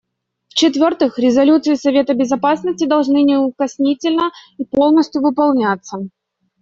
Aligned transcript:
В-четвертых, 0.49 1.19
резолюции 1.19 1.75
Совета 1.75 2.15
Безопасности 2.15 2.87
должны 2.87 3.21
неукоснительно 3.21 4.31
и 4.57 4.65
полностью 4.65 5.21
выполняться. 5.21 5.97